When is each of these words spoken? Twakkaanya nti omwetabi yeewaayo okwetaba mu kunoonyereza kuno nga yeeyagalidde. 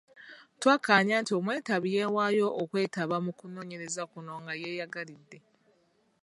Twakkaanya 0.59 1.15
nti 1.21 1.31
omwetabi 1.39 1.87
yeewaayo 1.95 2.47
okwetaba 2.61 3.15
mu 3.25 3.31
kunoonyereza 3.39 4.03
kuno 4.11 4.33
nga 4.41 4.53
yeeyagalidde. 4.61 5.39